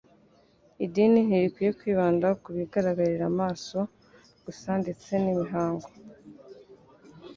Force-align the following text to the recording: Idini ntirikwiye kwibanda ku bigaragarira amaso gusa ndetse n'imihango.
Idini 0.85 1.19
ntirikwiye 1.27 1.71
kwibanda 1.79 2.27
ku 2.41 2.49
bigaragarira 2.57 3.23
amaso 3.33 3.77
gusa 4.45 4.69
ndetse 4.81 5.11
n'imihango. 5.23 5.87